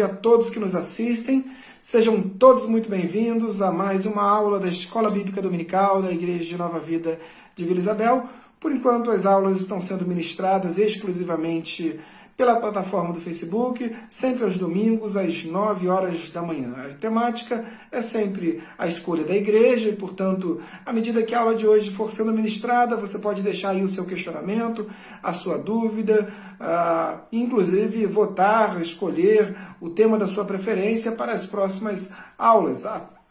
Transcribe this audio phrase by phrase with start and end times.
[0.00, 1.44] dia a todos que nos assistem.
[1.82, 6.56] Sejam todos muito bem-vindos a mais uma aula da Escola Bíblica Dominical da Igreja de
[6.56, 7.20] Nova Vida
[7.54, 8.26] de Vila Isabel.
[8.58, 12.00] Por enquanto, as aulas estão sendo ministradas exclusivamente
[12.40, 16.74] pela plataforma do Facebook, sempre aos domingos, às 9 horas da manhã.
[16.74, 21.54] A temática é sempre a escolha da igreja e, portanto, à medida que a aula
[21.54, 24.88] de hoje for sendo ministrada, você pode deixar aí o seu questionamento,
[25.22, 32.10] a sua dúvida, uh, inclusive votar, escolher o tema da sua preferência para as próximas
[32.38, 32.86] aulas.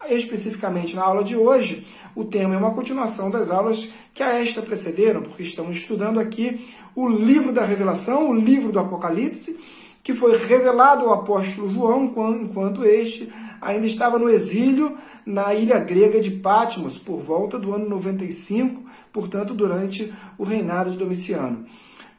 [0.08, 1.86] Especificamente na aula de hoje,
[2.16, 6.68] o tema é uma continuação das aulas que a esta precederam, porque estamos estudando aqui
[6.96, 9.60] o livro da Revelação, o livro do Apocalipse,
[10.02, 13.32] que foi revelado ao apóstolo João enquanto este
[13.62, 19.54] ainda estava no exílio na ilha grega de Patmos, por volta do ano 95, portanto,
[19.54, 21.66] durante o reinado de Domiciano.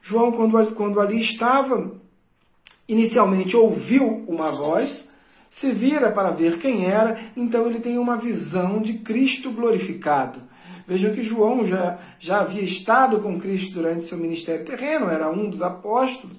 [0.01, 1.93] João, quando, quando ali estava,
[2.87, 5.10] inicialmente ouviu uma voz
[5.51, 10.39] se vira para ver quem era, então ele tem uma visão de Cristo glorificado.
[10.87, 15.51] Vejam que João já, já havia estado com Cristo durante seu ministério terreno, era um
[15.51, 16.39] dos apóstolos.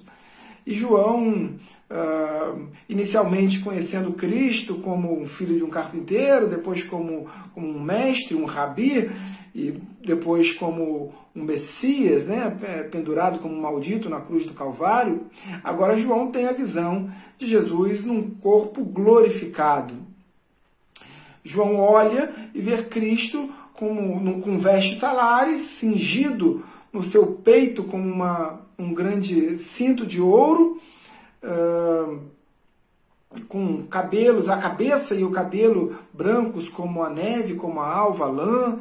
[0.66, 1.56] E João,
[1.90, 8.34] uh, inicialmente conhecendo Cristo como um filho de um carpinteiro, depois como, como um mestre,
[8.34, 9.10] um rabi,
[9.54, 12.50] e depois como um Messias, né,
[12.90, 15.26] pendurado como maldito na cruz do Calvário,
[15.64, 19.94] agora João tem a visão de Jesus num corpo glorificado.
[21.44, 26.62] João olha e vê Cristo como, com veste talares, cingido
[26.92, 30.78] no seu peito com uma, um grande cinto de ouro,
[31.42, 32.20] uh,
[33.48, 38.78] com cabelos, a cabeça e o cabelo brancos como a neve, como a alva, lã,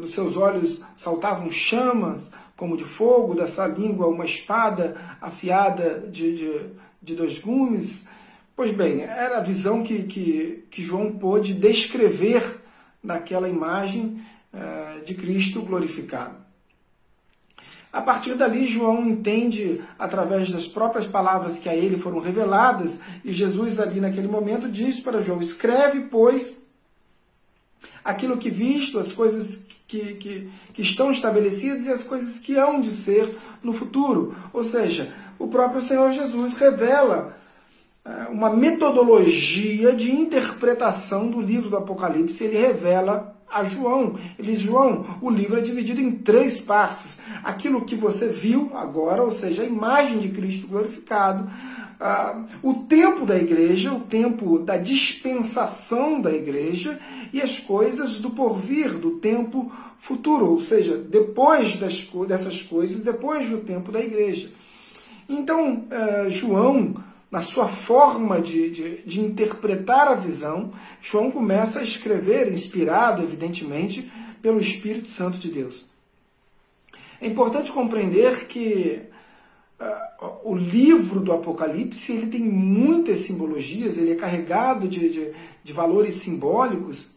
[0.00, 2.30] dos seus olhos saltavam chamas
[2.60, 6.60] como de fogo, dessa língua uma espada afiada de, de,
[7.00, 8.06] de dois gumes.
[8.54, 12.60] Pois bem, era a visão que, que, que João pôde descrever
[13.02, 14.22] naquela imagem
[14.52, 16.36] uh, de Cristo glorificado.
[17.90, 23.32] A partir dali, João entende, através das próprias palavras que a ele foram reveladas, e
[23.32, 26.69] Jesus, ali naquele momento, diz para João: Escreve, pois,
[28.04, 32.80] aquilo que visto, as coisas que, que, que estão estabelecidas e as coisas que hão
[32.80, 34.34] de ser no futuro.
[34.52, 37.36] Ou seja, o próprio Senhor Jesus revela
[38.04, 42.44] é, uma metodologia de interpretação do livro do Apocalipse.
[42.44, 44.16] Ele revela a João.
[44.38, 47.18] Ele diz, João, o livro é dividido em três partes.
[47.42, 51.50] Aquilo que você viu agora, ou seja, a imagem de Cristo glorificado,
[52.00, 56.98] uh, o tempo da igreja, o tempo da dispensação da igreja
[57.32, 63.48] e as coisas do porvir, do tempo futuro, ou seja, depois das, dessas coisas, depois
[63.48, 64.50] do tempo da igreja.
[65.28, 66.94] Então, uh, João,
[67.30, 74.10] na sua forma de, de, de interpretar a visão, João começa a escrever, inspirado, evidentemente,
[74.42, 75.88] pelo Espírito Santo de Deus.
[77.20, 79.02] É importante compreender que
[80.44, 85.32] o livro do Apocalipse ele tem muitas simbologias, ele é carregado de, de,
[85.64, 87.08] de valores simbólicos,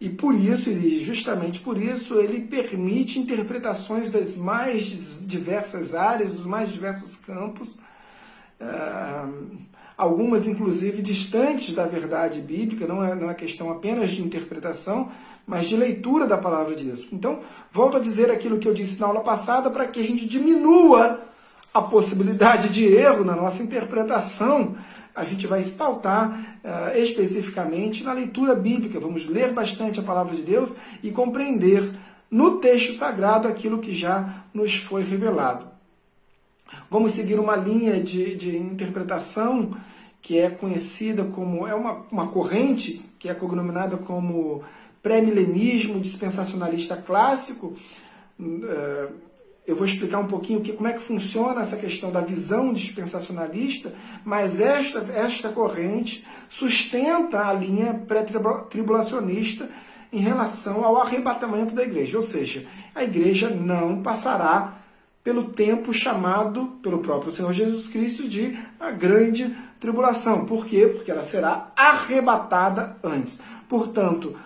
[0.00, 6.44] e por isso, e justamente por isso, ele permite interpretações das mais diversas áreas, dos
[6.44, 7.78] mais diversos campos,
[8.60, 9.56] uh,
[9.96, 15.08] algumas inclusive distantes da verdade bíblica, não é, não é questão apenas de interpretação,
[15.46, 17.06] mas de leitura da palavra de Deus.
[17.12, 17.38] Então,
[17.70, 21.31] volto a dizer aquilo que eu disse na aula passada para que a gente diminua
[21.72, 24.76] a possibilidade de erro na nossa interpretação,
[25.14, 29.00] a gente vai se pautar uh, especificamente na leitura bíblica.
[29.00, 31.90] Vamos ler bastante a palavra de Deus e compreender
[32.30, 35.66] no texto sagrado aquilo que já nos foi revelado.
[36.90, 39.76] Vamos seguir uma linha de, de interpretação
[40.22, 44.62] que é conhecida como, é uma, uma corrente que é cognominada como
[45.02, 47.74] pré-milenismo dispensacionalista clássico.
[48.38, 49.31] Uh,
[49.66, 53.94] eu vou explicar um pouquinho que, como é que funciona essa questão da visão dispensacionalista,
[54.24, 59.68] mas esta, esta corrente sustenta a linha pré-tribulacionista
[60.12, 62.18] em relação ao arrebatamento da igreja.
[62.18, 64.78] Ou seja, a igreja não passará
[65.22, 70.44] pelo tempo chamado pelo próprio Senhor Jesus Cristo de a grande tribulação.
[70.44, 70.88] Por quê?
[70.88, 73.40] Porque ela será arrebatada antes.
[73.68, 74.36] Portanto,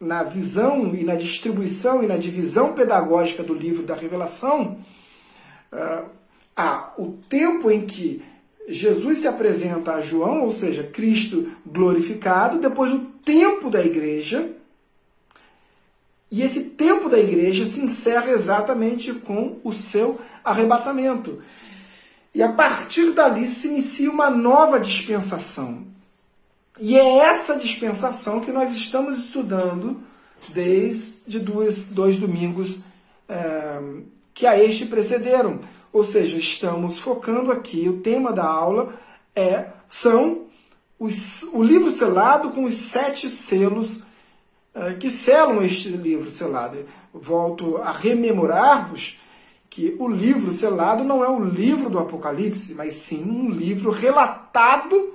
[0.00, 4.78] na visão e na distribuição e na divisão pedagógica do livro da Revelação,
[5.72, 6.08] uh,
[6.56, 8.22] há o tempo em que
[8.68, 14.50] Jesus se apresenta a João, ou seja, Cristo glorificado, depois o tempo da igreja,
[16.30, 21.42] e esse tempo da igreja se encerra exatamente com o seu arrebatamento.
[22.34, 25.93] E a partir dali se inicia uma nova dispensação.
[26.78, 30.00] E é essa dispensação que nós estamos estudando
[30.48, 32.80] desde dois, dois domingos
[33.28, 33.80] é,
[34.32, 35.60] que a este precederam.
[35.92, 38.92] Ou seja, estamos focando aqui, o tema da aula
[39.36, 40.46] é são
[40.98, 44.02] os, o livro selado com os sete selos
[44.74, 46.84] é, que selam este livro selado.
[47.12, 49.20] Volto a rememorar-vos
[49.70, 55.13] que o livro selado não é o livro do Apocalipse, mas sim um livro relatado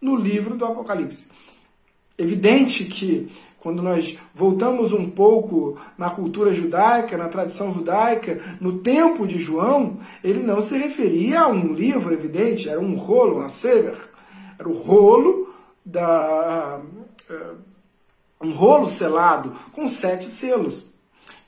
[0.00, 1.30] no livro do Apocalipse.
[2.16, 9.26] Evidente que quando nós voltamos um pouco na cultura judaica, na tradição judaica, no tempo
[9.26, 13.98] de João, ele não se referia a um livro, evidente, era um rolo, uma sever,
[14.58, 15.52] era o rolo
[15.84, 16.80] da
[17.30, 17.68] uh,
[18.40, 20.86] um rolo selado com sete selos.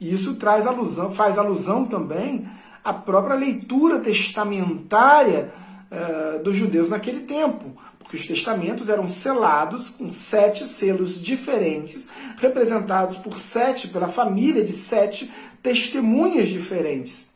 [0.01, 2.49] E isso traz alusão, faz alusão também
[2.83, 5.53] à própria leitura testamentária
[5.91, 7.77] uh, dos judeus naquele tempo
[8.11, 14.73] que os testamentos eram selados com sete selos diferentes, representados por sete, pela família de
[14.73, 15.33] sete
[15.63, 17.31] testemunhas diferentes.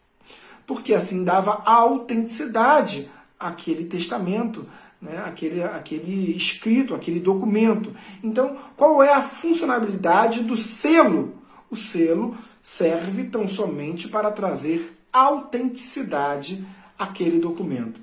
[0.67, 3.09] Porque assim dava autenticidade
[3.39, 4.67] àquele testamento,
[5.01, 7.95] né, aquele, aquele escrito, aquele documento.
[8.21, 11.37] Então, qual é a funcionalidade do selo?
[11.71, 16.65] O selo serve tão somente para trazer autenticidade
[16.99, 18.01] àquele documento.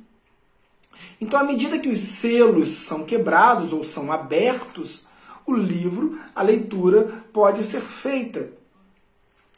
[1.19, 5.07] Então, à medida que os selos são quebrados ou são abertos,
[5.45, 8.49] o livro, a leitura pode ser feita.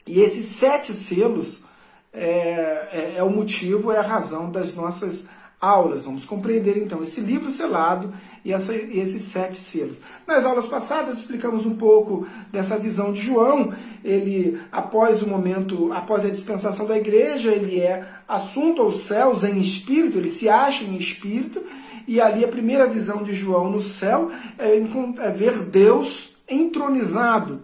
[0.05, 1.63] E esses sete selos
[2.11, 2.23] é,
[2.91, 5.29] é, é o motivo, é a razão das nossas
[5.63, 6.03] aulas.
[6.03, 9.97] Vamos compreender então esse livro selado e, essa, e, esses sete selos.
[10.27, 13.73] Nas aulas passadas explicamos um pouco dessa visão de João.
[14.03, 19.57] Ele, após o momento, após a dispensação da igreja, ele é assunto aos céus em
[19.61, 21.63] espírito, ele se acha em espírito,
[22.05, 24.29] e ali a primeira visão de João no céu
[24.59, 27.61] é, é ver Deus entronizado.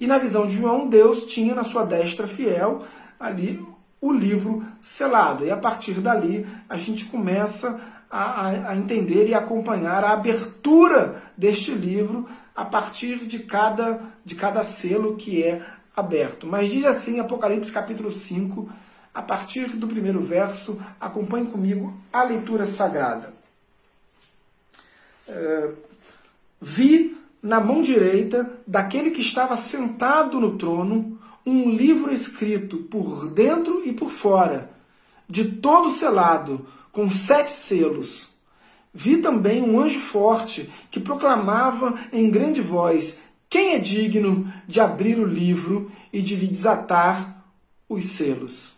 [0.00, 2.82] E na visão de João, Deus tinha na sua destra fiel
[3.18, 3.64] ali
[4.00, 5.44] o livro selado.
[5.44, 11.72] E a partir dali a gente começa a, a, entender e acompanhar a abertura deste
[11.72, 15.62] livro a partir de cada, de cada selo que é
[15.94, 16.46] aberto.
[16.46, 18.70] Mas diz assim, Apocalipse capítulo 5,
[19.12, 23.34] a partir do primeiro verso, acompanhe comigo a leitura sagrada.
[25.28, 25.70] É,
[26.60, 31.15] vi na mão direita daquele que estava sentado no trono
[31.46, 34.68] um livro escrito por dentro e por fora,
[35.28, 38.30] de todo selado, com sete selos.
[38.92, 45.18] Vi também um anjo forte que proclamava em grande voz: Quem é digno de abrir
[45.18, 47.44] o livro e de lhe desatar
[47.88, 48.74] os selos?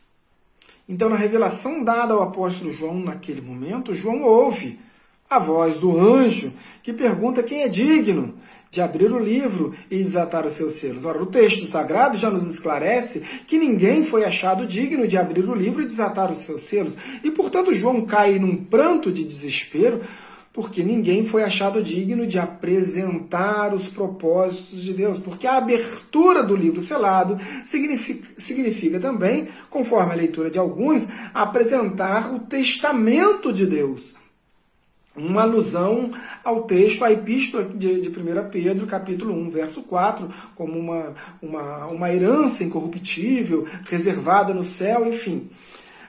[0.89, 4.79] Então, na revelação dada ao apóstolo João naquele momento, João ouve
[5.29, 8.35] a voz do anjo que pergunta quem é digno
[8.71, 11.05] de abrir o livro e desatar os seus selos.
[11.05, 15.55] Ora, o texto sagrado já nos esclarece que ninguém foi achado digno de abrir o
[15.55, 16.95] livro e desatar os seus selos.
[17.25, 20.03] E, portanto, João cai num pranto de desespero,
[20.53, 25.19] porque ninguém foi achado digno de apresentar os propósitos de Deus.
[25.19, 32.35] Porque a abertura do livro selado significa, significa também, conforme a leitura de alguns, apresentar
[32.35, 34.19] o testamento de Deus
[35.19, 36.11] uma alusão
[36.45, 41.87] ao texto, à epístola de, de 1 Pedro, capítulo 1, verso 4, como uma, uma,
[41.87, 45.51] uma herança incorruptível, reservada no céu, enfim.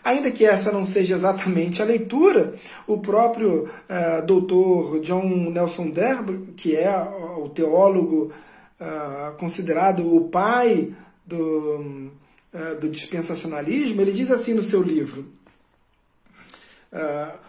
[0.04, 2.54] Ainda que essa não seja exatamente a leitura,
[2.88, 6.89] o próprio uh, doutor John Nelson Darby, que é
[7.38, 8.32] o teólogo
[8.80, 10.94] uh, considerado o pai
[11.25, 12.12] do,
[12.54, 15.25] uh, do dispensacionalismo, ele diz assim no seu livro.
[16.92, 17.49] Uh,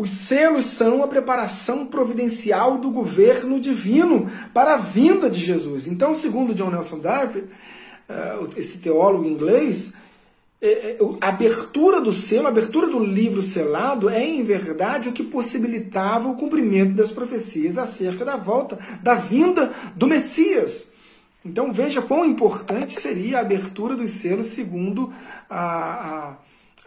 [0.00, 5.86] os selos são a preparação providencial do governo divino para a vinda de Jesus.
[5.86, 7.44] Então, segundo John Nelson Darby,
[8.08, 9.92] eh, esse teólogo inglês,
[10.58, 15.12] eh, eh, a abertura do selo, a abertura do livro selado é, em verdade, o
[15.12, 20.94] que possibilitava o cumprimento das profecias acerca da volta, da vinda do Messias.
[21.44, 25.12] Então veja quão importante seria a abertura dos selos segundo
[25.48, 26.36] a, a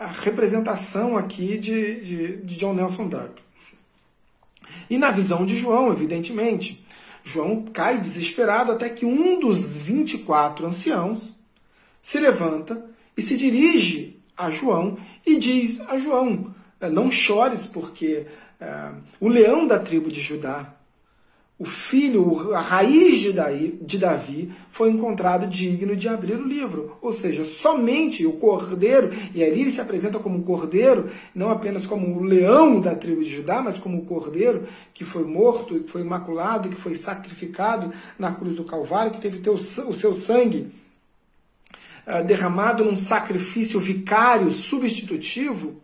[0.03, 3.41] a representação aqui de, de, de John Nelson Darby.
[4.89, 6.85] E na visão de João, evidentemente,
[7.23, 11.33] João cai desesperado até que um dos 24 anciãos
[12.01, 16.53] se levanta e se dirige a João e diz a João:
[16.91, 18.25] Não chores, porque
[18.59, 18.89] é,
[19.21, 20.73] o leão da tribo de Judá,
[21.63, 26.97] o filho, a raiz de Davi, foi encontrado digno de abrir o livro.
[27.01, 32.17] Ou seja, somente o cordeiro, e ali ele se apresenta como cordeiro, não apenas como
[32.17, 36.01] o leão da tribo de Judá, mas como o cordeiro que foi morto, que foi
[36.01, 40.69] imaculado, que foi sacrificado na cruz do Calvário, que teve o seu sangue
[42.05, 45.81] ah, derramado num sacrifício vicário substitutivo,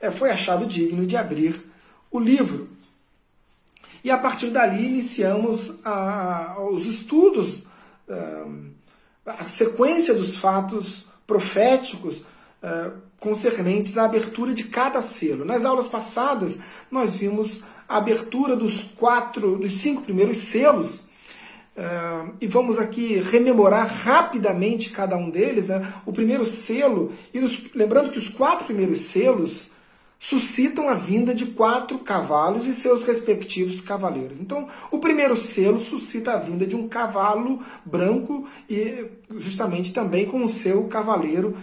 [0.00, 1.56] eh, foi achado digno de abrir
[2.12, 2.68] o livro.
[4.02, 7.64] E a partir dali iniciamos a, os estudos,
[9.26, 12.22] a sequência dos fatos proféticos
[13.18, 15.44] concernentes à abertura de cada selo.
[15.44, 21.04] Nas aulas passadas, nós vimos a abertura dos quatro, dos cinco primeiros selos.
[22.40, 25.68] e vamos aqui rememorar rapidamente cada um deles.
[25.68, 25.92] Né?
[26.06, 27.40] O primeiro selo, e
[27.74, 29.69] lembrando que os quatro primeiros selos
[30.22, 34.38] suscitam a vinda de quatro cavalos e seus respectivos cavaleiros.
[34.38, 39.06] Então, o primeiro selo suscita a vinda de um cavalo branco e
[39.38, 41.56] justamente também com o seu cavaleiro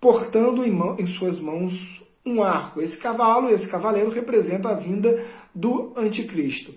[0.00, 2.80] portando em, mão, em suas mãos um arco.
[2.80, 5.24] Esse cavalo, esse cavaleiro representa a vinda
[5.54, 6.74] do anticristo.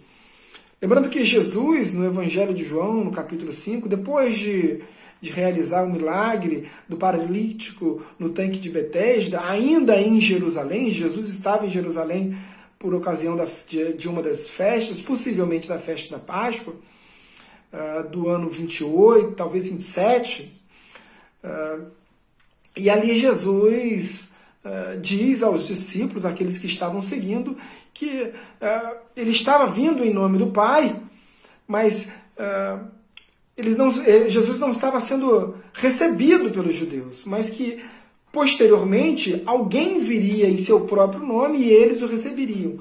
[0.80, 4.84] Lembrando que Jesus, no Evangelho de João, no capítulo 5, depois de
[5.24, 10.90] de realizar o milagre do paralítico no tanque de Betesda, ainda em Jerusalém.
[10.90, 12.38] Jesus estava em Jerusalém
[12.78, 16.76] por ocasião da, de, de, uma das festas, possivelmente da festa da Páscoa,
[17.72, 20.62] uh, do ano 28, talvez 27.
[21.42, 21.86] Uh,
[22.76, 27.58] e ali Jesus uh, diz aos discípulos, aqueles que estavam seguindo,
[27.94, 28.34] que
[29.16, 31.00] ele estava vindo em nome do Pai,
[31.66, 32.10] mas
[33.64, 37.82] eles não, eh, Jesus não estava sendo recebido pelos judeus, mas que
[38.32, 42.80] posteriormente alguém viria em seu próprio nome e eles o receberiam.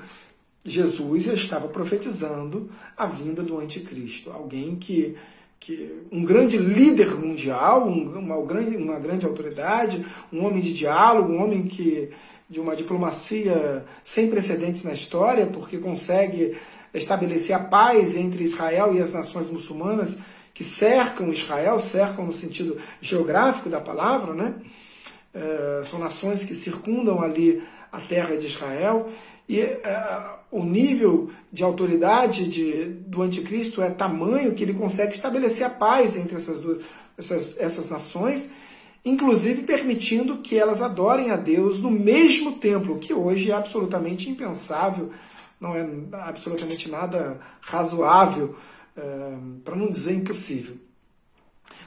[0.65, 5.17] Jesus estava profetizando a vinda do anticristo, alguém que,
[5.61, 11.43] que um grande líder mundial, uma, grande, uma grande autoridade, um homem de diálogo, um
[11.43, 12.11] homem que
[12.49, 16.57] de uma diplomacia sem precedentes na história, porque consegue
[16.95, 20.19] estabelecer a paz entre Israel e as nações muçulmanas
[20.55, 24.55] que cercam Israel, cercam no sentido geográfico da palavra, né?
[25.35, 29.11] É, são nações que circundam ali a terra de Israel,
[29.49, 35.67] e é, o nível de autoridade de, do anticristo é tamanho que ele consegue estabelecer
[35.67, 36.81] a paz entre essas duas
[37.17, 38.53] essas, essas nações,
[39.05, 45.11] inclusive permitindo que elas adorem a Deus no mesmo templo, que hoje é absolutamente impensável,
[45.61, 48.57] não é absolutamente nada razoável
[49.65, 50.77] para não dizer impossível.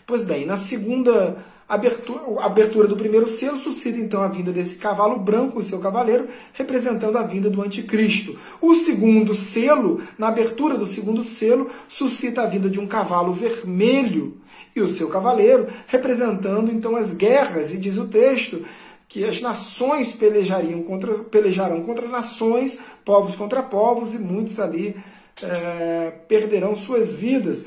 [0.06, 5.20] Pois bem, na segunda abertura, abertura do primeiro selo suscita então a vinda desse cavalo
[5.20, 8.38] branco, o seu cavaleiro, representando a vinda do anticristo.
[8.62, 14.38] O segundo selo, na abertura do segundo selo, suscita a vinda de um cavalo vermelho
[14.76, 18.66] e o seu cavaleiro, representando então as guerras, e diz o texto
[19.08, 24.96] que as nações pelejariam contra, pelejarão contra nações, povos contra povos, e muitos ali
[25.44, 27.66] é, perderão suas vidas.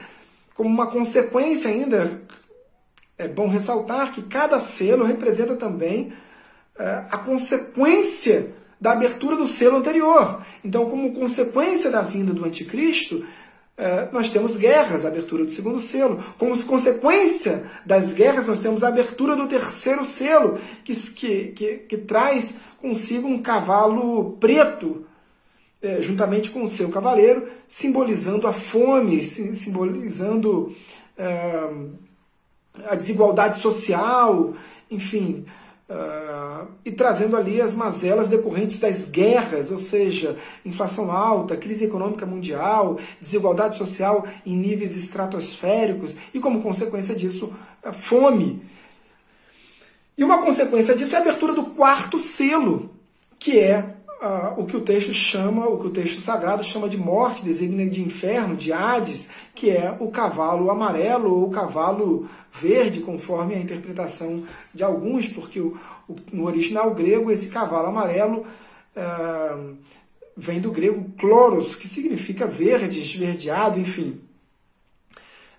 [0.55, 2.23] Como uma consequência ainda,
[3.17, 6.13] é bom ressaltar que cada selo representa também
[6.79, 10.43] é, a consequência da abertura do selo anterior.
[10.65, 13.25] Então, como consequência da vinda do anticristo,
[13.77, 16.23] é, nós temos guerras, a abertura do segundo selo.
[16.39, 21.97] Como consequência das guerras, nós temos a abertura do terceiro selo, que, que, que, que
[21.99, 25.07] traz consigo um cavalo preto,
[25.81, 30.75] é, juntamente com o seu cavaleiro, simbolizando a fome, simbolizando
[31.17, 31.71] é,
[32.87, 34.55] a desigualdade social,
[34.91, 35.45] enfim,
[35.89, 42.27] é, e trazendo ali as mazelas decorrentes das guerras, ou seja, inflação alta, crise econômica
[42.27, 47.53] mundial, desigualdade social em níveis estratosféricos e, como consequência disso,
[47.85, 48.63] a fome.
[50.17, 52.91] E uma consequência disso é a abertura do quarto selo,
[53.39, 56.97] que é ah, o que o texto chama, o que o texto sagrado chama de
[56.97, 63.01] morte, designa de inferno, de Hades, que é o cavalo amarelo ou o cavalo verde,
[63.01, 65.79] conforme a interpretação de alguns, porque o,
[66.09, 68.47] o, no original grego esse cavalo amarelo
[68.97, 69.75] ah,
[70.37, 74.21] vem do grego chloros, que significa verde, esverdeado, enfim.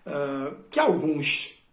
[0.06, 1.64] Ah, que alguns,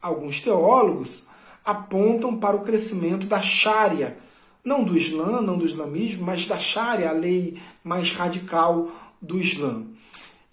[0.00, 1.26] alguns teólogos
[1.64, 4.18] apontam para o crescimento da Sharia,
[4.64, 9.84] não do Islã, não do islamismo, mas da Sharia, a lei mais radical do Islã.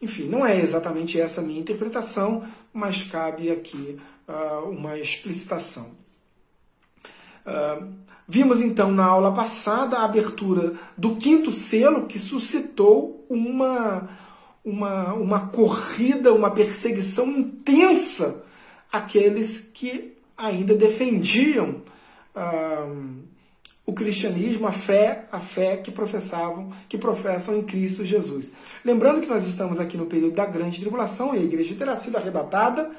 [0.02, 2.44] Enfim, não é exatamente essa a minha interpretação,
[2.74, 5.92] mas cabe aqui uh, uma explicitação.
[7.46, 7.94] Uh,
[8.28, 14.10] vimos então na aula passada a abertura do quinto selo que suscitou uma,
[14.66, 18.44] uma, uma corrida, uma perseguição intensa
[18.92, 21.82] àqueles que ainda defendiam
[22.36, 22.88] ah,
[23.92, 28.54] o cristianismo, a fé, a fé que professavam, que professam em Cristo Jesus.
[28.86, 32.16] Lembrando que nós estamos aqui no período da grande tribulação e a igreja terá sido
[32.16, 32.90] arrebatada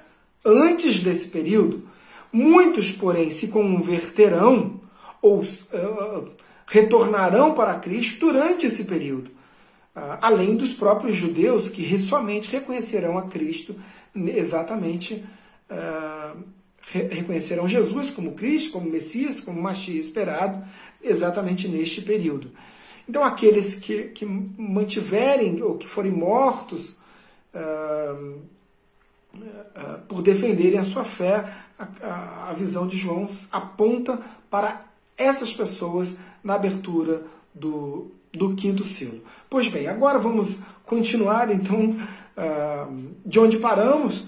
[0.45, 1.89] antes desse período.
[2.31, 4.81] Muitos, porém, se converterão
[5.23, 6.29] ou uh,
[6.67, 9.31] retornarão para Cristo durante esse período.
[9.97, 13.75] Uh, além dos próprios judeus que somente reconhecerão a Cristo
[14.15, 15.25] exatamente
[15.71, 16.43] uh,
[16.93, 20.63] reconhecerão Jesus como Cristo, como Messias, como Machia esperado,
[21.03, 22.51] exatamente neste período.
[23.09, 26.99] Então, aqueles que, que mantiverem ou que forem mortos
[27.55, 28.39] uh,
[29.35, 34.85] uh, por defenderem a sua fé, a, a, visão de João aponta para
[35.17, 39.21] essas pessoas na abertura do, do quinto selo.
[39.51, 41.97] Pois bem, agora vamos continuar então
[42.37, 44.27] uh, de onde paramos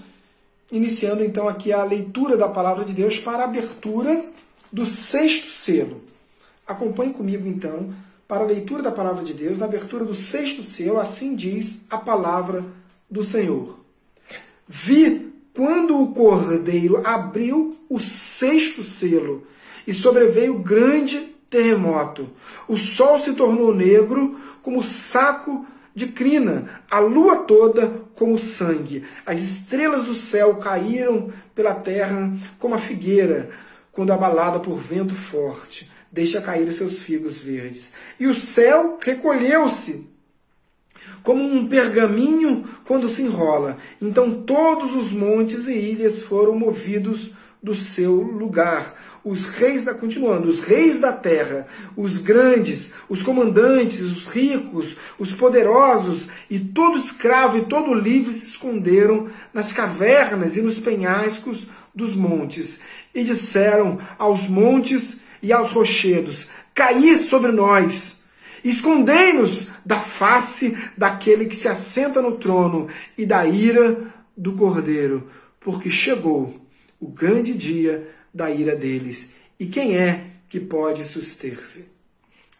[0.71, 4.25] iniciando então aqui a leitura da palavra de Deus para a abertura
[4.71, 6.01] do sexto selo.
[6.67, 7.93] Acompanhe comigo então
[8.27, 11.97] para a leitura da palavra de Deus, na abertura do sexto selo, assim diz a
[11.97, 12.65] palavra
[13.09, 13.79] do Senhor.
[14.67, 19.47] Vi quando o cordeiro abriu o sexto selo
[19.85, 22.27] e sobreveio grande terremoto.
[22.67, 29.05] O sol se tornou negro como saco de crina, a lua toda como sangue.
[29.25, 33.49] As estrelas do céu caíram pela terra como a figueira,
[33.91, 37.91] quando abalada por vento forte, deixa cair os seus figos verdes.
[38.17, 40.07] E o céu recolheu-se
[41.21, 43.77] como um pergaminho quando se enrola.
[44.01, 50.47] Então todos os montes e ilhas foram movidos do seu lugar os reis da continuando,
[50.47, 57.57] os reis da terra, os grandes, os comandantes, os ricos, os poderosos e todo escravo
[57.57, 62.79] e todo livre se esconderam nas cavernas e nos penhascos dos montes
[63.15, 68.23] e disseram aos montes e aos rochedos: Caí sobre nós,
[68.63, 75.89] escondei-nos da face daquele que se assenta no trono e da ira do cordeiro, porque
[75.89, 76.59] chegou
[76.99, 79.33] o grande dia da ira deles.
[79.59, 81.87] E quem é que pode suster-se?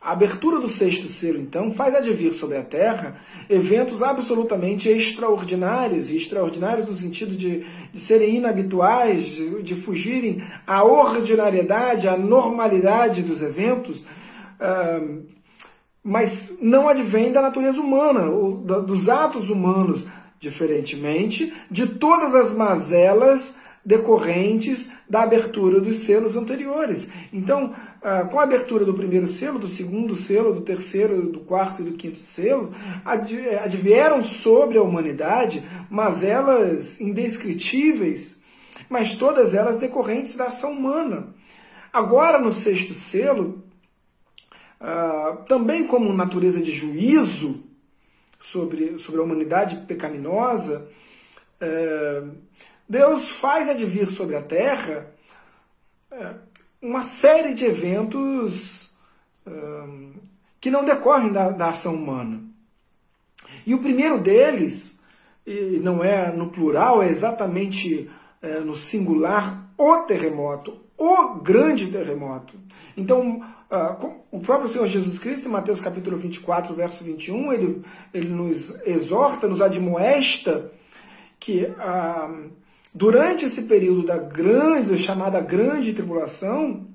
[0.06, 6.18] A abertura do sexto selo, então, faz advir sobre a Terra eventos absolutamente extraordinários, e
[6.18, 13.42] extraordinários no sentido de, de serem inabituais, de, de, fugirem à ordinariedade, à normalidade dos
[13.42, 14.06] eventos,
[16.04, 20.06] mas não advém da natureza humana, ou dos atos humanos,
[20.40, 27.12] diferentemente de todas as mazelas decorrentes da abertura dos selos anteriores.
[27.32, 27.74] Então,
[28.30, 31.98] com a abertura do primeiro selo, do segundo selo, do terceiro, do quarto e do
[31.98, 32.72] quinto selo,
[33.04, 38.42] advieram sobre a humanidade mazelas indescritíveis,
[38.88, 41.34] mas todas elas decorrentes da ação humana.
[41.92, 43.64] Agora, no sexto selo,
[44.80, 47.64] ah, também como natureza de juízo
[48.40, 50.88] sobre, sobre a humanidade pecaminosa,
[51.60, 52.24] eh,
[52.88, 55.12] Deus faz advir sobre a terra
[56.12, 56.36] é,
[56.86, 58.92] uma série de eventos
[60.60, 62.42] que não decorrem da, da ação humana.
[63.66, 65.00] E o primeiro deles,
[65.46, 68.10] e não é no plural, é exatamente
[68.42, 72.56] é, no singular, o terremoto, o grande terremoto.
[72.96, 77.82] Então, uh, o próprio Senhor Jesus Cristo, em Mateus capítulo 24, verso 21, ele,
[78.14, 80.72] ele nos exorta, nos admoesta
[81.40, 82.50] que uh,
[82.96, 86.88] Durante esse período da grande, chamada grande tribulação,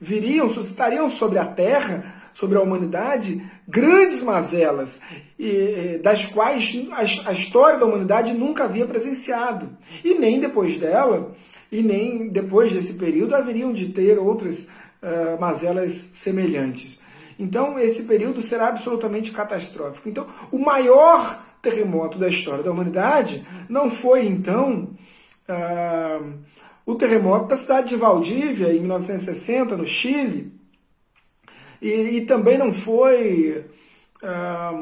[0.00, 5.00] viriam, suscitariam sobre a terra, sobre a humanidade, grandes mazelas,
[5.36, 9.76] e, das quais a, a história da humanidade nunca havia presenciado.
[10.04, 11.34] E nem depois dela,
[11.70, 14.68] e nem depois desse período, haveriam de ter outras
[15.02, 17.00] uh, mazelas semelhantes.
[17.36, 20.08] Então, esse período será absolutamente catastrófico.
[20.08, 24.90] Então, o maior terremoto da história da humanidade não foi, então,
[25.48, 26.20] ah,
[26.86, 30.52] o terremoto da cidade de Valdívia, em 1960, no Chile,
[31.80, 33.64] e, e também não foi
[34.22, 34.72] ah,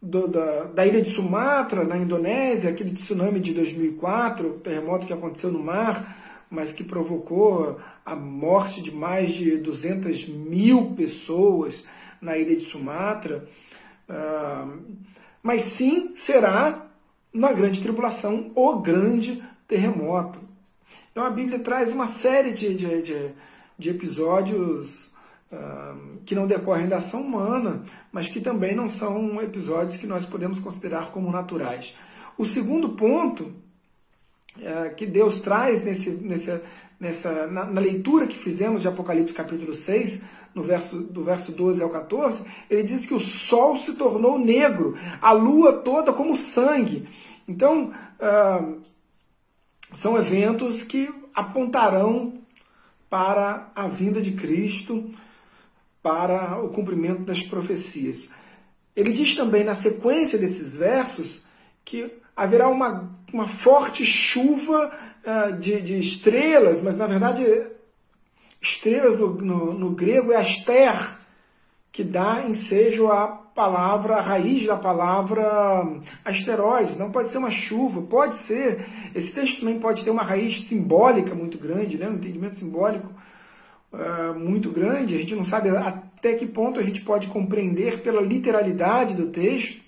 [0.00, 5.12] do, da, da, ilha de Sumatra, na Indonésia, aquele tsunami de 2004, o terremoto que
[5.12, 6.16] aconteceu no mar,
[6.50, 11.86] mas que provocou a morte de mais de 200 mil pessoas
[12.20, 13.48] na ilha de Sumatra.
[14.08, 14.68] Ah,
[15.42, 16.86] mas sim será
[17.32, 20.40] na grande tribulação o grande terremoto.
[21.12, 23.30] Então a Bíblia traz uma série de, de, de,
[23.78, 25.12] de episódios
[25.52, 30.24] uh, que não decorrem da ação humana, mas que também não são episódios que nós
[30.24, 31.94] podemos considerar como naturais.
[32.38, 33.52] O segundo ponto
[34.56, 36.60] uh, que Deus traz nesse, nesse,
[36.98, 41.82] nessa, na, na, leitura que fizemos de Apocalipse capítulo 6, no verso, do verso 12
[41.82, 47.06] ao 14, ele diz que o sol se tornou negro, a lua toda como sangue.
[47.46, 48.80] Então, uh,
[49.94, 52.34] são eventos que apontarão
[53.08, 55.10] para a vinda de Cristo,
[56.02, 58.30] para o cumprimento das profecias.
[58.94, 61.46] Ele diz também na sequência desses versos
[61.84, 64.92] que haverá uma, uma forte chuva
[65.24, 67.44] uh, de, de, estrelas, mas na verdade,
[68.60, 71.16] estrelas no, no, no grego é aster,
[71.90, 75.44] que dá ensejo à palavra, a raiz da palavra
[76.24, 76.96] asteroides.
[76.96, 78.86] Não pode ser uma chuva, pode ser.
[79.12, 82.08] Esse texto também pode ter uma raiz simbólica muito grande, né?
[82.08, 83.12] um entendimento simbólico
[83.92, 85.16] uh, muito grande.
[85.16, 89.82] A gente não sabe até que ponto a gente pode compreender pela literalidade do texto.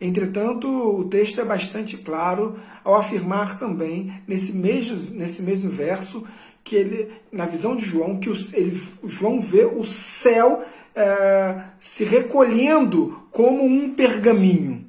[0.00, 6.26] Entretanto, o texto é bastante claro ao afirmar também, nesse mesmo, nesse mesmo verso,
[6.64, 12.04] que ele, na visão de João, que os, ele, João vê o céu é, se
[12.04, 14.86] recolhendo como um pergaminho.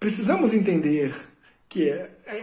[0.00, 1.14] Precisamos entender
[1.68, 1.90] que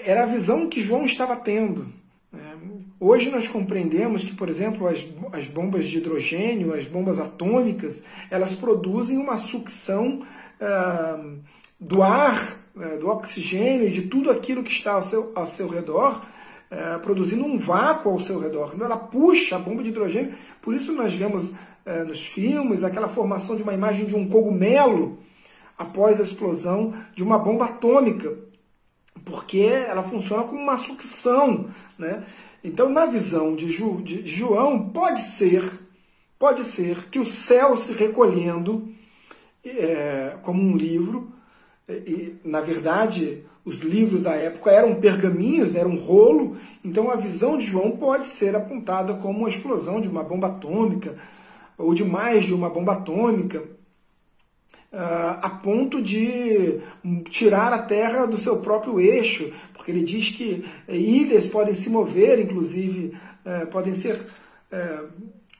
[0.06, 1.88] era a visão que João estava tendo.
[2.32, 2.58] Né?
[3.00, 8.56] Hoje nós compreendemos que, por exemplo, as, as bombas de hidrogênio, as bombas atômicas, elas
[8.56, 10.22] produzem uma sucção
[10.60, 11.40] uh,
[11.80, 16.26] do ar, uh, do oxigênio, de tudo aquilo que está ao seu, ao seu redor,
[16.72, 18.72] uh, produzindo um vácuo ao seu redor.
[18.74, 21.56] Então ela puxa a bomba de hidrogênio, por isso nós vemos
[22.06, 25.18] nos filmes aquela formação de uma imagem de um cogumelo
[25.76, 28.38] após a explosão de uma bomba atômica,
[29.26, 32.24] porque ela funciona como uma sucção, né?
[32.64, 35.64] Então, na visão de, Ju, de João, pode ser,
[36.38, 38.94] pode ser que o céu se recolhendo
[39.66, 41.34] é, como um livro,
[41.90, 47.16] e, na verdade, os livros da época eram pergaminhos, né, era um rolo, então a
[47.16, 51.16] visão de João pode ser apontada como uma explosão de uma bomba atômica,
[51.78, 53.64] ou de mais de uma bomba atômica,
[54.94, 56.82] Uh, a ponto de
[57.30, 61.90] tirar a Terra do seu próprio eixo, porque ele diz que eh, ilhas podem se
[61.90, 65.08] mover, inclusive, uh, podem ser uh,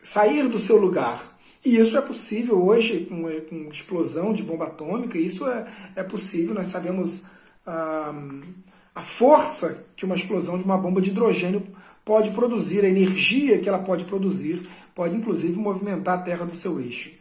[0.04, 1.24] sair do seu lugar.
[1.64, 6.54] E isso é possível hoje com, com explosão de bomba atômica, isso é, é possível,
[6.54, 7.24] nós sabemos
[7.66, 11.64] a força que uma explosão de uma bomba de hidrogênio
[12.04, 16.80] pode produzir, a energia que ela pode produzir, pode inclusive movimentar a Terra do seu
[16.80, 17.12] eixo.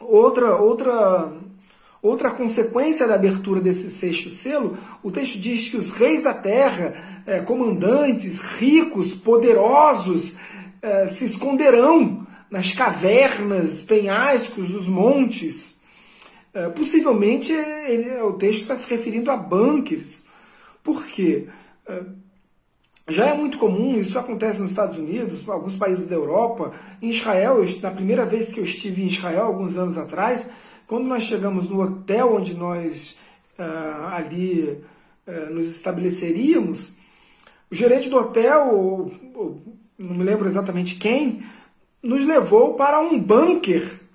[0.00, 1.32] Outra, outra,
[2.02, 7.22] outra consequência da abertura desse sexto selo, o texto diz que os reis da terra,
[7.26, 10.36] é, comandantes, ricos, poderosos,
[10.82, 15.75] é, se esconderão nas cavernas, penhascos, dos montes.
[16.56, 20.24] É, possivelmente ele, o texto está se referindo a bunkers.
[20.82, 21.48] Por quê?
[21.86, 22.02] É,
[23.08, 26.72] já é muito comum, isso acontece nos Estados Unidos, alguns países da Europa.
[27.02, 30.50] Em Israel, eu, na primeira vez que eu estive em Israel, alguns anos atrás,
[30.86, 33.18] quando nós chegamos no hotel onde nós
[33.58, 34.82] uh, ali
[35.50, 36.92] nos estabeleceríamos,
[37.70, 39.10] o gerente do hotel,
[39.98, 41.42] não me lembro exatamente quem,
[42.02, 44.05] nos levou para um bunker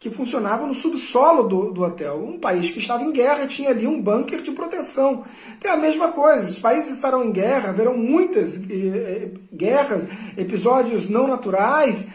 [0.00, 2.24] que funcionava no subsolo do, do hotel.
[2.24, 5.24] Um país que estava em guerra tinha ali um bunker de proteção.
[5.62, 10.08] É a mesma coisa, os países estarão em guerra, haverão muitas eh, guerras,
[10.38, 12.08] episódios não naturais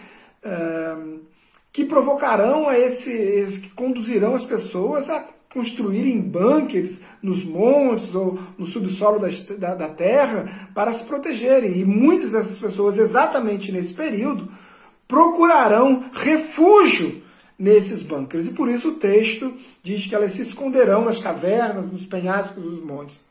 [0.43, 0.97] eh,
[1.71, 8.39] que provocarão a esse, esse, que conduzirão as pessoas a construírem bunkers nos montes ou
[8.57, 9.27] no subsolo da,
[9.59, 11.77] da, da terra para se protegerem.
[11.77, 14.51] E muitas dessas pessoas, exatamente nesse período,
[15.07, 17.23] procurarão refúgio
[17.57, 18.47] nesses bunkers.
[18.47, 22.83] E por isso o texto diz que elas se esconderão nas cavernas, nos penhascos dos
[22.83, 23.25] montes.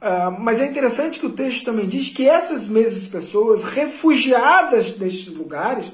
[0.00, 5.28] Uh, mas é interessante que o texto também diz que essas mesmas pessoas, refugiadas destes
[5.28, 5.92] lugares,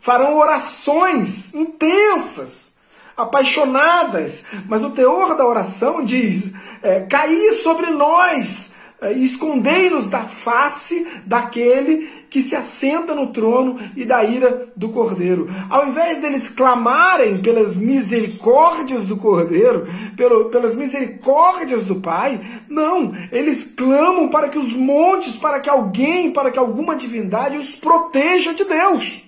[0.00, 2.76] farão orações intensas,
[3.16, 4.44] apaixonadas.
[4.68, 12.08] Mas o teor da oração diz: é, caí sobre nós, é, escondei-nos da face daquele
[12.30, 15.48] que se assenta no trono e da ira do Cordeiro.
[15.70, 19.86] Ao invés deles clamarem pelas misericórdias do Cordeiro,
[20.16, 26.32] pelo, pelas misericórdias do Pai, não, eles clamam para que os montes, para que alguém,
[26.32, 29.24] para que alguma divindade os proteja de Deus.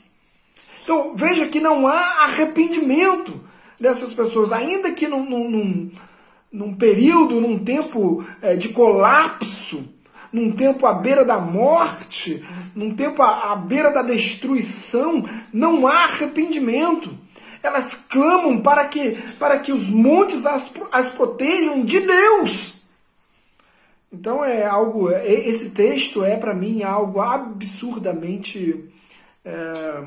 [0.82, 3.40] Então veja que não há arrependimento
[3.78, 5.90] dessas pessoas, ainda que num, num,
[6.52, 9.88] num período, num tempo é, de colapso
[10.32, 16.04] num tempo à beira da morte, num tempo à, à beira da destruição, não há
[16.04, 17.16] arrependimento.
[17.62, 22.80] Elas clamam para que, para que os montes as, as protejam de Deus.
[24.12, 25.10] Então é algo.
[25.10, 28.90] É, esse texto é para mim algo absurdamente
[29.44, 30.04] é,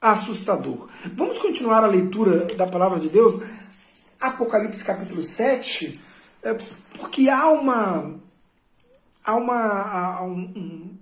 [0.00, 0.88] assustador.
[1.14, 3.40] Vamos continuar a leitura da palavra de Deus.
[4.20, 6.00] Apocalipse capítulo 7,
[6.42, 6.56] é,
[6.98, 8.14] porque há uma.
[9.24, 10.98] Há, uma, há um, um,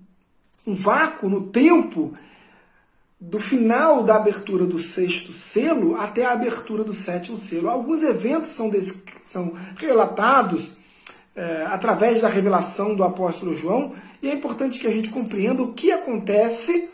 [0.67, 2.13] um vácuo no tempo
[3.19, 7.69] do final da abertura do sexto selo até a abertura do sétimo selo.
[7.69, 8.71] Alguns eventos são,
[9.23, 10.77] são relatados
[11.35, 15.73] é, através da revelação do apóstolo João, e é importante que a gente compreenda o
[15.73, 16.89] que acontece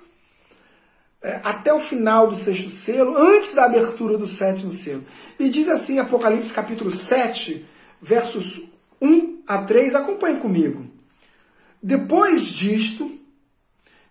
[1.22, 5.04] é, até o final do sexto selo, antes da abertura do sétimo selo.
[5.38, 7.66] E diz assim, Apocalipse capítulo 7,
[8.02, 8.62] versos
[9.02, 10.86] 1 a 3, acompanhe comigo.
[11.82, 13.10] Depois disto,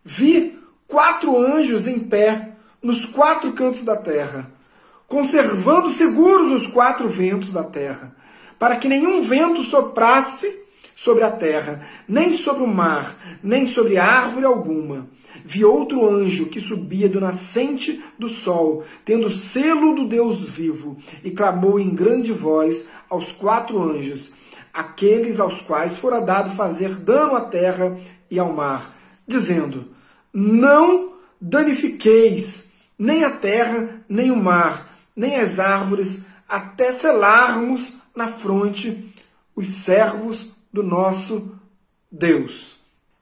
[0.04, 2.52] vi quatro anjos em pé
[2.82, 4.50] nos quatro cantos da terra,
[5.06, 8.16] conservando seguros os quatro ventos da terra,
[8.58, 14.46] para que nenhum vento soprasse sobre a terra, nem sobre o mar, nem sobre árvore
[14.46, 15.08] alguma.
[15.44, 21.30] Vi outro anjo que subia do nascente do sol, tendo selo do Deus vivo, e
[21.30, 24.32] clamou em grande voz aos quatro anjos,
[24.72, 27.98] aqueles aos quais fora dado fazer dano à terra
[28.30, 28.94] e ao mar,
[29.26, 29.88] dizendo:
[30.32, 39.14] não danifiqueis nem a terra, nem o mar, nem as árvores, até selarmos na fronte
[39.54, 41.56] os servos do nosso
[42.10, 42.77] Deus.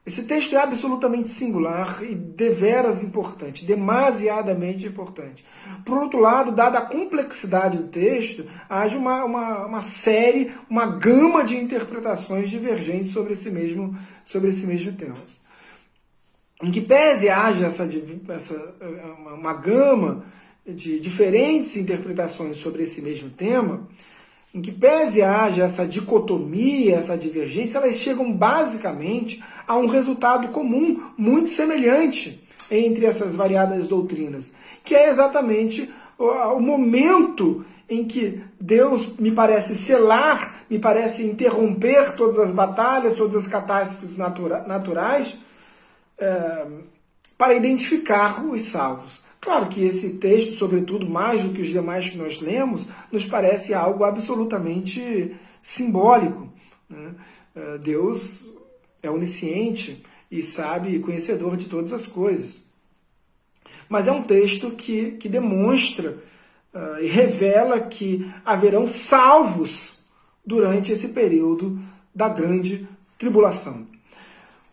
[0.06, 5.44] Esse texto é absolutamente singular e deveras importante, demasiadamente importante.
[5.84, 11.42] Por outro lado, dada a complexidade do texto, há uma, uma, uma série, uma gama
[11.42, 15.16] de interpretações divergentes sobre esse mesmo, sobre esse mesmo tema
[16.62, 17.88] em que pese haja essa,
[18.28, 18.74] essa
[19.34, 20.24] uma gama
[20.66, 23.86] de diferentes interpretações sobre esse mesmo tema,
[24.56, 31.10] em que pese haja essa dicotomia, essa divergência, elas chegam basicamente a um resultado comum
[31.14, 39.30] muito semelhante entre essas variadas doutrinas, que é exatamente o momento em que Deus me
[39.30, 45.36] parece selar, me parece interromper todas as batalhas, todas as catástrofes natura naturais,
[46.16, 46.66] é,
[47.36, 49.25] para identificar os salvos.
[49.40, 53.74] Claro que esse texto, sobretudo mais do que os demais que nós lemos, nos parece
[53.74, 56.48] algo absolutamente simbólico.
[56.88, 57.14] Né?
[57.54, 58.48] É, Deus
[59.02, 62.66] é onisciente e sabe e conhecedor de todas as coisas.
[63.88, 66.18] Mas é um texto que, que demonstra
[66.74, 70.00] uh, e revela que haverão salvos
[70.44, 71.78] durante esse período
[72.14, 73.86] da grande tribulação.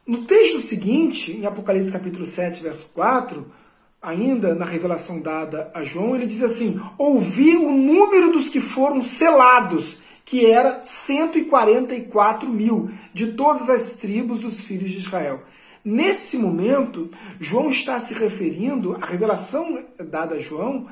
[0.06, 3.46] No texto seguinte, em Apocalipse capítulo 7, verso 4,
[4.04, 9.02] ainda na revelação dada a João, ele diz assim: Ouvi o número dos que foram
[9.02, 15.42] selados, que era 144 mil, de todas as tribos dos filhos de Israel.
[15.84, 20.88] Nesse momento, João está se referindo, a revelação dada a João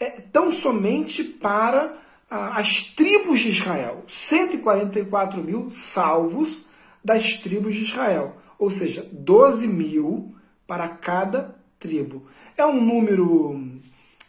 [0.00, 1.94] é tão somente para
[2.30, 4.04] ah, as tribos de Israel.
[4.08, 6.66] 144 mil salvos
[7.04, 10.34] das tribos de Israel ou seja, 12 mil
[10.66, 12.26] para cada tribo.
[12.56, 13.60] É um número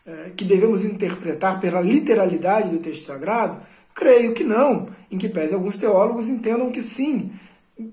[0.06, 3.62] é, que devemos interpretar pela literalidade do texto sagrado?
[3.94, 7.32] Creio que não, em que pese alguns teólogos entendam que sim.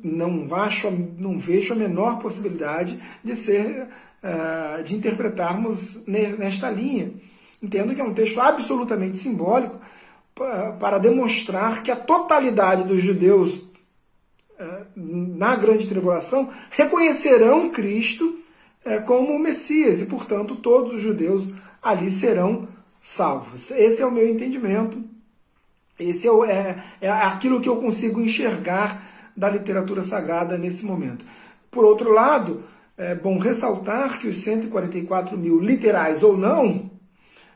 [0.03, 3.89] Não, acho, não vejo a menor possibilidade de ser,
[4.23, 7.13] uh, de interpretarmos nesta linha.
[7.63, 9.79] Entendo que é um texto absolutamente simbólico
[10.35, 13.75] para demonstrar que a totalidade dos judeus
[14.97, 18.44] na grande tribulação, reconhecerão Cristo é,
[19.07, 22.69] como o Messias e, portanto, todos os judeus ali serão
[23.01, 23.71] salvos.
[23.71, 25.03] Esse é o meu entendimento,
[25.99, 29.03] esse é, é, é aquilo que eu consigo enxergar
[29.37, 31.25] da literatura sagrada nesse momento.
[31.71, 32.65] Por outro lado,
[32.97, 36.91] é bom ressaltar que os 144 mil literais ou não,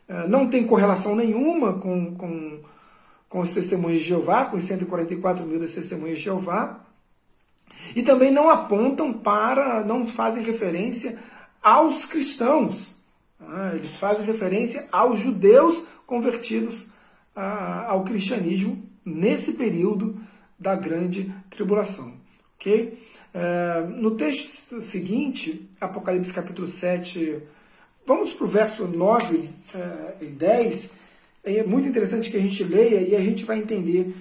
[0.09, 2.61] é, não tem correlação nenhuma com, com,
[3.29, 6.81] com os testemunhos de Jeová, com os 144 mil das testemunhas de Jeová.
[7.95, 11.19] E também não apontam para, não fazem referência
[11.63, 12.97] aos cristãos.
[13.41, 16.91] Ah, eles fazem referência aos judeus convertidos
[17.35, 20.21] ah, ao cristianismo nesse período
[20.59, 22.15] da grande tribulação.
[22.57, 22.99] Ok?
[23.33, 27.41] É, no texto seguinte, Apocalipse capítulo 7,
[28.07, 30.93] vamos para o verso 9 é, e 10.
[31.45, 34.15] É muito interessante que a gente leia e a gente vai entender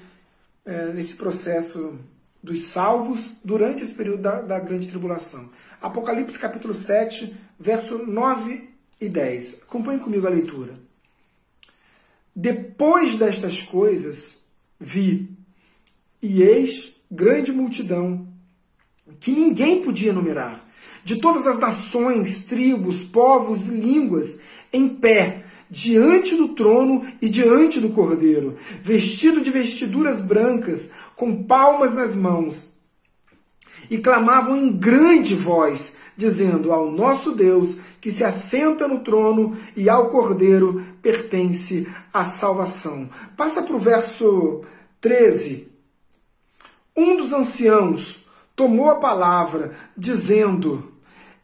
[0.65, 1.97] é, nesse processo
[2.41, 5.49] dos salvos durante esse período da, da grande tribulação.
[5.81, 8.69] Apocalipse capítulo 7, verso 9
[8.99, 9.63] e 10.
[9.63, 10.73] Acompanhe comigo a leitura.
[12.35, 14.43] Depois destas coisas,
[14.79, 15.29] vi,
[16.21, 18.27] e eis grande multidão,
[19.19, 20.63] que ninguém podia numerar,
[21.03, 27.79] de todas as nações, tribos, povos e línguas, em pé, diante do trono e diante
[27.79, 32.69] do cordeiro, vestido de vestiduras brancas, com palmas nas mãos,
[33.89, 39.89] e clamavam em grande voz, dizendo: Ao nosso Deus, que se assenta no trono, e
[39.89, 43.09] ao cordeiro pertence a salvação.
[43.35, 44.63] Passa para o verso
[45.01, 45.67] 13.
[46.95, 50.91] Um dos anciãos tomou a palavra, dizendo: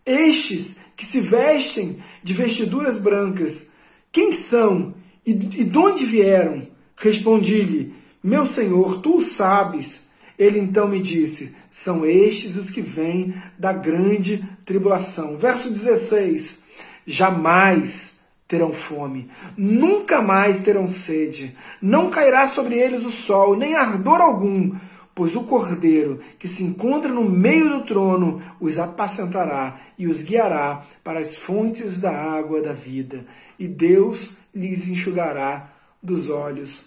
[0.05, 3.71] Estes que se vestem de vestiduras brancas,
[4.13, 4.93] quem são
[5.25, 6.67] e, de onde vieram?
[6.95, 10.07] Respondi-lhe: Meu senhor, tu o sabes.
[10.37, 15.35] Ele então me disse: São estes os que vêm da grande tribulação.
[15.35, 16.63] Verso 16:
[17.07, 18.13] Jamais
[18.47, 24.75] terão fome, nunca mais terão sede, não cairá sobre eles o sol, nem ardor algum,
[25.15, 30.83] pois o cordeiro que se encontra no meio do trono os apacentará e os guiará
[31.03, 33.25] para as fontes da água da vida
[33.59, 36.85] e Deus lhes enxugará dos olhos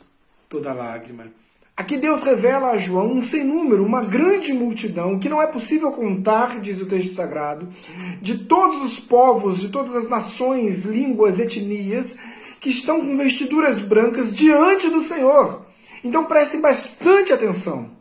[0.48, 1.26] toda lágrima.
[1.76, 5.92] Aqui Deus revela a João um sem número, uma grande multidão que não é possível
[5.92, 7.68] contar, diz o texto sagrado,
[8.22, 12.16] de todos os povos, de todas as nações, línguas, etnias,
[12.60, 15.66] que estão com vestiduras brancas diante do Senhor.
[16.02, 17.95] Então prestem bastante atenção.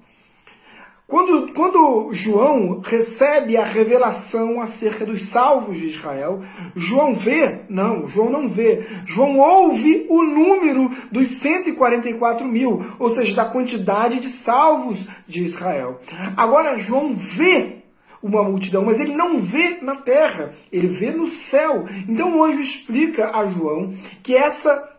[1.07, 6.41] Quando, quando João recebe a revelação acerca dos salvos de Israel,
[6.75, 13.35] João vê, não, João não vê, João ouve o número dos 144 mil, ou seja,
[13.35, 16.01] da quantidade de salvos de Israel.
[16.35, 17.83] Agora, João vê
[18.21, 21.85] uma multidão, mas ele não vê na terra, ele vê no céu.
[22.09, 23.93] Então o anjo explica a João
[24.23, 24.89] que essa,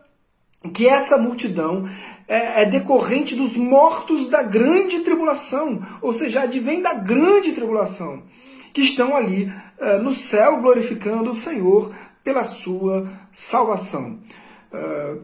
[0.73, 1.83] que essa multidão
[2.27, 8.23] é, é, decorrente dos mortos da grande tribulação, ou seja, advém da grande tribulação,
[8.73, 14.19] que estão ali é, no céu glorificando o Senhor pela sua salvação.
[14.73, 15.17] É,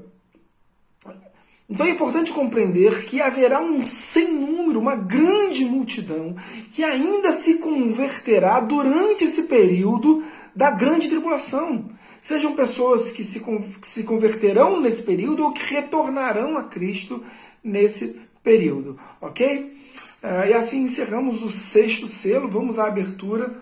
[1.69, 6.35] então é importante compreender que haverá um sem número, uma grande multidão,
[6.71, 10.23] que ainda se converterá durante esse período
[10.55, 11.89] da grande tribulação
[12.23, 17.21] sejam pessoas que se, que se converterão nesse período ou que retornarão a Cristo
[17.61, 19.77] nesse período, ok?
[20.23, 23.53] Uh, e assim encerramos o sexto selo, vamos à abertura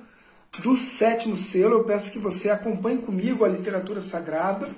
[0.61, 1.73] do sétimo selo.
[1.73, 4.69] Eu peço que você acompanhe comigo a literatura sagrada,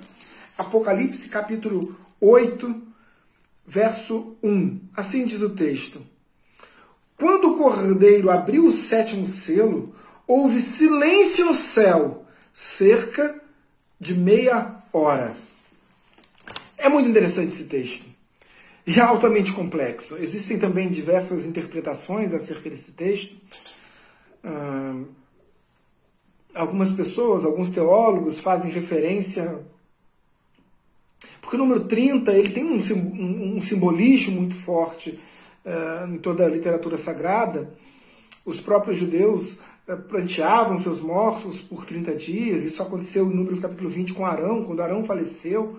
[0.56, 2.74] Apocalipse capítulo 8,
[3.66, 4.80] verso 1.
[4.96, 6.00] Assim diz o texto.
[7.18, 9.94] Quando o cordeiro abriu o sétimo selo,
[10.26, 12.24] houve silêncio no céu,
[12.54, 13.43] cerca
[13.98, 15.34] de meia hora.
[16.76, 18.04] É muito interessante esse texto.
[18.86, 20.16] E é altamente complexo.
[20.16, 23.34] Existem também diversas interpretações acerca desse texto.
[26.54, 29.64] algumas pessoas, alguns teólogos fazem referência.
[31.40, 35.18] Porque o número 30 ele tem um, um simbolismo muito forte
[35.64, 37.72] uh, em toda a literatura sagrada.
[38.44, 39.58] Os próprios judeus
[40.08, 42.62] pranteavam seus mortos por 30 dias.
[42.62, 44.64] Isso aconteceu em Números capítulo 20 com Arão.
[44.64, 45.78] Quando Arão faleceu,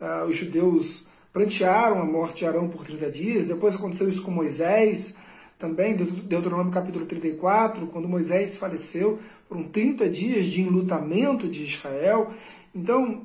[0.00, 3.46] uh, os judeus prantearam a morte de Arão por 30 dias.
[3.46, 5.16] Depois aconteceu isso com Moisés,
[5.58, 9.18] também, Deuteronômio capítulo 34, quando Moisés faleceu,
[9.48, 12.30] foram 30 dias de enlutamento de Israel.
[12.74, 13.24] Então,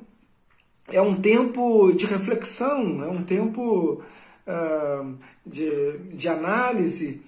[0.88, 4.02] é um tempo de reflexão, é um tempo
[4.46, 5.14] uh,
[5.44, 7.22] de, de análise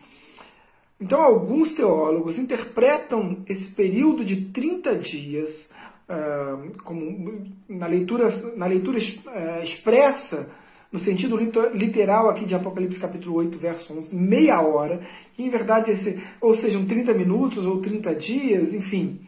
[1.00, 5.72] então, alguns teólogos interpretam esse período de 30 dias,
[6.08, 10.50] uh, como na leitura, na leitura uh, expressa,
[10.92, 15.00] no sentido literal aqui de Apocalipse capítulo 8, verso 11, meia hora,
[15.36, 19.20] e em verdade, esse, ou sejam 30 minutos ou 30 dias, enfim.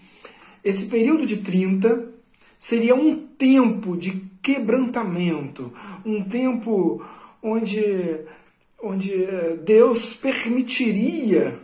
[0.63, 2.09] Esse período de 30
[2.57, 5.73] seria um tempo de quebrantamento,
[6.05, 7.05] um tempo
[7.43, 7.81] onde
[8.83, 11.59] onde eh, Deus permitiria,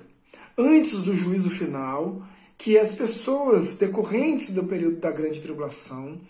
[0.57, 2.23] antes do juízo final,
[2.57, 6.21] que as pessoas decorrentes do período da grande tribulação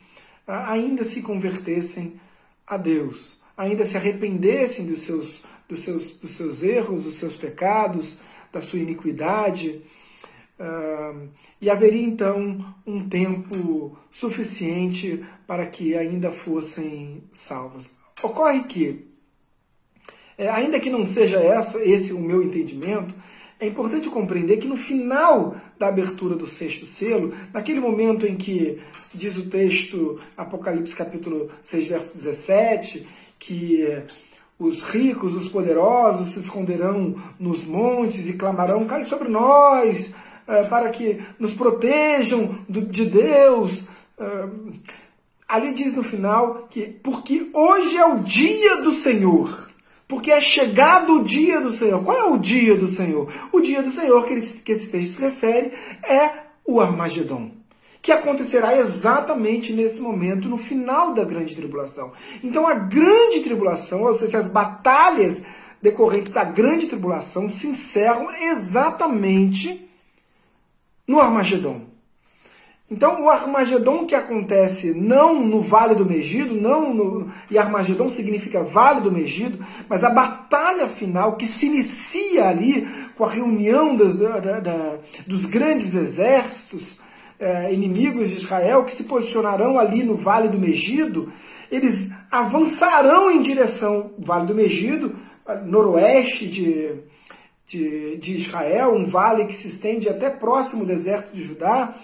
[0.46, 2.20] ainda se convertessem
[2.66, 8.16] a Deus, ainda se arrependessem dos seus, dos seus, dos seus erros, dos seus pecados,
[8.52, 9.82] da sua iniquidade.
[11.60, 17.96] e haveria então um tempo suficiente para que ainda fossem salvas.
[18.22, 19.11] Ocorre que
[20.36, 23.14] É, ainda que não seja essa, esse o meu entendimento,
[23.62, 28.80] é importante compreender que no final da abertura do sexto selo, naquele momento em que
[29.14, 33.06] diz o texto, Apocalipse capítulo 6, verso 17,
[33.38, 34.02] que
[34.58, 40.12] os ricos, os poderosos se esconderão nos montes e clamarão: cai sobre nós,
[40.46, 43.84] eh, para que nos protejam de Deus.
[44.18, 44.48] Eh,
[45.48, 49.71] ali diz no final que, porque hoje é o dia do Senhor.
[50.12, 52.04] Porque é chegado o dia do Senhor.
[52.04, 53.32] Qual é o dia do Senhor?
[53.50, 55.72] O dia do Senhor que, que esse texto se refere
[56.04, 56.30] é
[56.66, 57.50] o Armagedon
[58.02, 62.12] que acontecerá exatamente nesse momento, no final da grande tribulação.
[62.42, 65.44] Então, a grande tribulação, ou seja, as batalhas
[65.80, 69.88] decorrentes da grande tribulação, se encerram exatamente
[71.06, 71.91] no Armagedon.
[72.92, 78.62] Então, o Armagedon que acontece não no Vale do Megido, não no, e Armagedon significa
[78.62, 82.86] Vale do Megido, mas a batalha final que se inicia ali
[83.16, 87.00] com a reunião das, da, da, dos grandes exércitos,
[87.40, 91.32] é, inimigos de Israel que se posicionarão ali no Vale do Megido,
[91.70, 95.16] eles avançarão em direção ao Vale do Megido,
[95.64, 96.90] noroeste de,
[97.66, 101.94] de, de Israel, um vale que se estende até próximo ao deserto de Judá,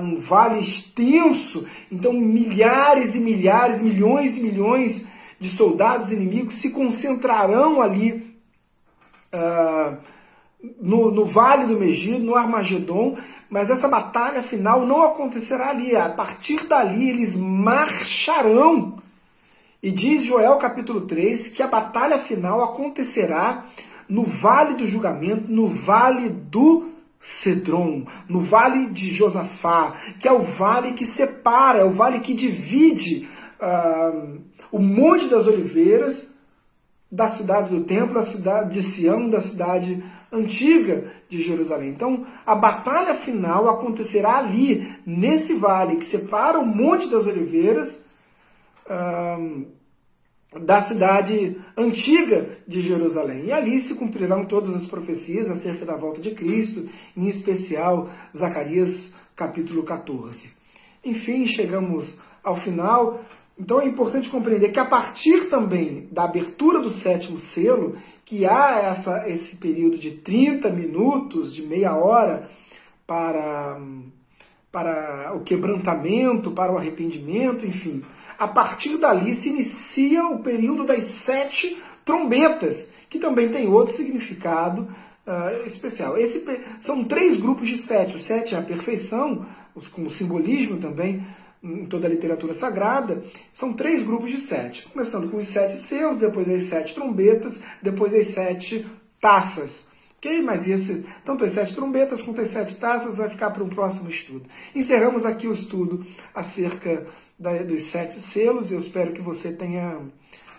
[0.00, 5.06] um vale extenso, então milhares e milhares, milhões e milhões
[5.38, 8.28] de soldados inimigos se concentrarão ali.
[9.32, 9.96] Uh,
[10.80, 13.16] no, no Vale do Megido, no Armagedon,
[13.48, 15.96] mas essa batalha final não acontecerá ali.
[15.96, 18.98] A partir dali eles marcharão.
[19.82, 23.64] E diz Joel capítulo 3 que a batalha final acontecerá
[24.08, 26.89] no Vale do Julgamento, no Vale do
[27.20, 32.32] Cedron, no Vale de Josafá, que é o vale que separa, é o vale que
[32.32, 33.28] divide
[33.60, 34.40] uh,
[34.72, 36.28] o Monte das Oliveiras
[37.12, 40.02] da cidade do templo, da cidade de Sião, da cidade
[40.32, 41.90] antiga de Jerusalém.
[41.90, 48.04] Então, a batalha final acontecerá ali, nesse vale que separa o Monte das Oliveiras
[50.58, 53.46] da cidade antiga de Jerusalém.
[53.46, 59.14] E ali se cumprirão todas as profecias acerca da volta de Cristo, em especial Zacarias
[59.36, 60.52] capítulo 14.
[61.04, 63.20] Enfim, chegamos ao final
[63.60, 67.94] então é importante compreender que a partir também da abertura do sétimo selo,
[68.24, 72.48] que há essa, esse período de 30 minutos, de meia hora,
[73.06, 73.78] para,
[74.72, 78.02] para o quebrantamento, para o arrependimento, enfim.
[78.40, 81.76] A partir dali se inicia o período das sete
[82.06, 84.88] trombetas, que também tem outro significado
[85.26, 86.16] uh, especial.
[86.16, 86.42] Esse,
[86.80, 88.16] são três grupos de sete.
[88.16, 89.44] O sete é a perfeição,
[89.92, 91.22] com o simbolismo também
[91.62, 93.22] em toda a literatura sagrada,
[93.52, 94.88] são três grupos de sete.
[94.88, 98.86] Começando com os sete selos, depois as sete trombetas, depois as sete
[99.20, 99.89] taças.
[100.20, 100.42] Ok?
[100.42, 104.08] Mas esse, tanto as sete trombetas quanto as sete taças vai ficar para um próximo
[104.08, 104.44] estudo.
[104.74, 106.04] Encerramos aqui o estudo
[106.34, 107.06] acerca
[107.38, 108.70] da, dos sete selos.
[108.70, 109.98] Eu espero que você tenha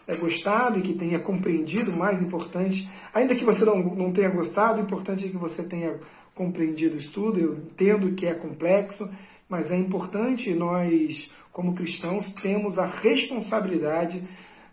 [0.07, 2.89] é, gostado e que tenha compreendido mais importante.
[3.13, 5.99] Ainda que você não, não tenha gostado, o importante é que você tenha
[6.33, 7.39] compreendido o estudo.
[7.39, 9.07] Eu entendo que é complexo
[9.51, 14.23] mas é importante nós, como cristãos, temos a responsabilidade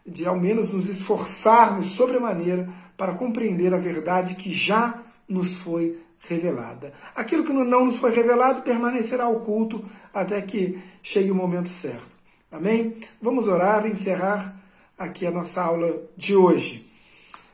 [0.06, 6.92] de ao menos nos esforçarmos sobremaneira para compreender a verdade que já nos foi revelada.
[7.14, 9.82] Aquilo que não nos foi revelado permanecerá oculto
[10.12, 12.18] até que chegue o momento certo.
[12.52, 12.96] Amém?
[13.22, 14.60] Vamos orar e encerrar
[14.98, 16.90] aqui a nossa aula de hoje.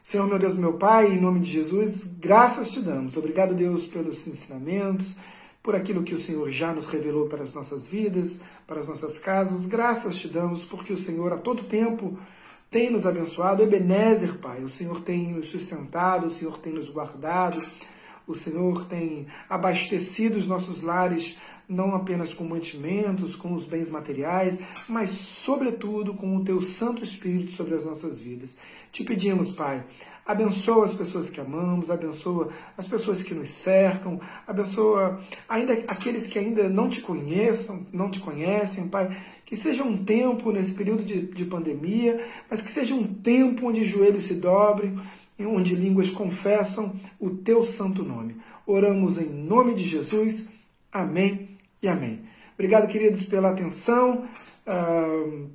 [0.03, 3.17] Senhor, meu Deus, meu Pai, em nome de Jesus, graças te damos.
[3.17, 5.17] Obrigado, Deus, pelos ensinamentos
[5.65, 9.19] por aquilo que o Senhor já nos revelou para as nossas vidas, para as nossas
[9.19, 9.65] casas.
[9.65, 12.19] Graças te damos, porque o Senhor a todo tempo
[12.75, 13.63] tem nos abençoado.
[13.63, 17.57] Ebenezer, Pai, o Senhor tem nos sustentado, o Senhor tem nos guardado,
[18.27, 21.37] o Senhor tem abastecido os nossos lares
[21.69, 27.53] não apenas com mantimentos, com os bens materiais, mas, sobretudo, com o Teu Santo Espírito
[27.53, 28.57] sobre as nossas vidas.
[28.93, 29.83] Te pedimos, Pai,
[30.27, 36.39] abençoa as pessoas que amamos, abençoa as pessoas que nos cercam, abençoa ainda aqueles que
[36.39, 39.17] ainda não te conheçam, não te conhecem, Pai.
[39.45, 43.85] Que seja um tempo nesse período de, de pandemia, mas que seja um tempo onde
[43.85, 44.99] joelhos se dobrem,
[45.41, 48.37] onde línguas confessam o Teu santo nome.
[48.67, 50.51] Oramos em nome de Jesus.
[50.93, 51.51] Amém
[51.83, 52.21] e amém.
[52.55, 54.25] Obrigado, queridos, pela atenção.
[54.67, 55.49] Uh,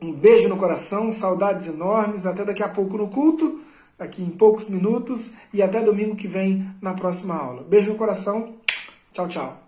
[0.00, 2.26] um beijo no coração, saudades enormes.
[2.26, 3.60] Até daqui a pouco no culto,
[3.98, 5.34] aqui em poucos minutos.
[5.52, 7.62] E até domingo que vem na próxima aula.
[7.62, 8.54] Beijo no coração.
[9.12, 9.64] Tchau, tchau.